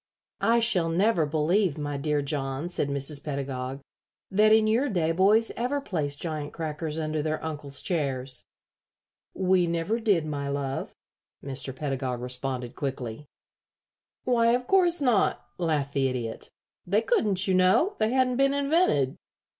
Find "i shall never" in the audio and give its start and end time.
0.41-1.27